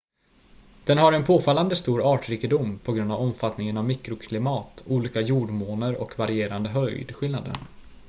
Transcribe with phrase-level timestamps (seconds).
[0.85, 6.19] den har en påfallande stor artrikedom på grund av omfattningen av mikroklimat olika jordmåner och
[6.19, 7.53] varierande höjdskillnader